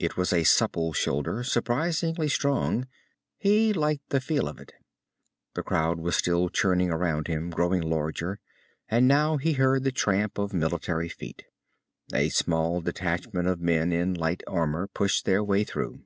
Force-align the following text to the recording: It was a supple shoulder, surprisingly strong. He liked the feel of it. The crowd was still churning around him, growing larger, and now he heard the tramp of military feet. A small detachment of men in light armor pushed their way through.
It 0.00 0.16
was 0.16 0.32
a 0.32 0.42
supple 0.42 0.92
shoulder, 0.92 1.44
surprisingly 1.44 2.26
strong. 2.28 2.88
He 3.36 3.72
liked 3.72 4.08
the 4.08 4.20
feel 4.20 4.48
of 4.48 4.58
it. 4.58 4.72
The 5.54 5.62
crowd 5.62 6.00
was 6.00 6.16
still 6.16 6.48
churning 6.48 6.90
around 6.90 7.28
him, 7.28 7.50
growing 7.50 7.82
larger, 7.82 8.40
and 8.88 9.06
now 9.06 9.36
he 9.36 9.52
heard 9.52 9.84
the 9.84 9.92
tramp 9.92 10.36
of 10.36 10.52
military 10.52 11.08
feet. 11.08 11.44
A 12.12 12.28
small 12.30 12.80
detachment 12.80 13.46
of 13.46 13.60
men 13.60 13.92
in 13.92 14.14
light 14.14 14.42
armor 14.48 14.88
pushed 14.88 15.26
their 15.26 15.44
way 15.44 15.62
through. 15.62 16.02